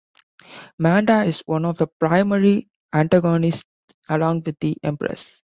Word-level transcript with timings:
Manda 0.79 1.25
is 1.25 1.43
one 1.45 1.63
of 1.63 1.77
the 1.77 1.85
primary 1.85 2.67
antagonists 2.91 3.63
along 4.09 4.41
with 4.47 4.57
the 4.59 4.75
Empress. 4.81 5.39